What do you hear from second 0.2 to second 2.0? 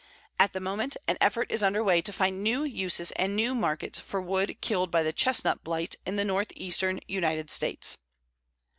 At the moment, an effort is under